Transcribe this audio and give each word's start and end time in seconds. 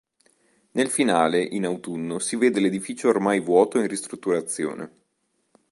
Nel 0.71 0.89
finale, 0.89 1.43
in 1.43 1.63
autunno, 1.63 2.17
si 2.17 2.35
vede 2.35 2.59
l'edificio 2.59 3.07
ormai 3.07 3.39
vuoto 3.39 3.77
e 3.77 3.81
in 3.81 3.87
ristrutturazione. 3.87 4.91